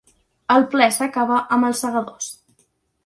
El 0.53 0.63
ple 0.71 0.87
s’acaba 0.95 1.37
amb 1.57 1.69
‘Els 1.69 1.83
segadors’. 1.85 2.33